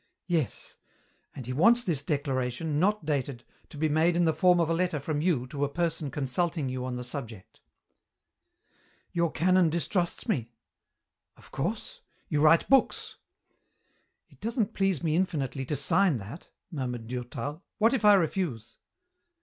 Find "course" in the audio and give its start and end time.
11.51-12.01